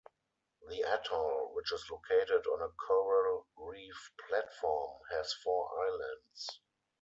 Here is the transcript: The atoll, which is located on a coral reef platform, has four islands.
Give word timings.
The 0.67 0.81
atoll, 0.81 1.53
which 1.53 1.71
is 1.71 1.87
located 1.91 2.47
on 2.47 2.59
a 2.63 2.69
coral 2.71 3.45
reef 3.55 4.09
platform, 4.27 4.97
has 5.11 5.31
four 5.43 5.71
islands. 5.87 6.59